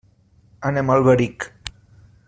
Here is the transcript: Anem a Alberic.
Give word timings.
Anem 0.69 0.89
a 0.89 0.95
Alberic. 0.95 1.49